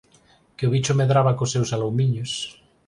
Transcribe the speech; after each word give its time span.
que 0.55 0.67
o 0.67 0.71
bicho 0.75 0.97
medraba 0.99 1.35
cos 1.37 1.53
seus 1.55 1.69
aloumiños. 1.75 2.31